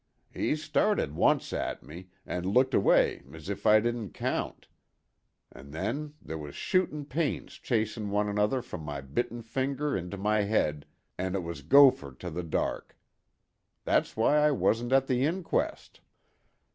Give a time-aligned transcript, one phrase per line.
[0.33, 4.67] 'E stared once at me, and looked away as if I didn't count;
[5.51, 10.41] an' then there were shootin' pains chasin' one another from my bitten finger into my
[10.41, 10.87] head,
[11.19, 12.97] and it was Gopher to the dark.
[13.83, 15.99] That's why I wasn't at the inquest."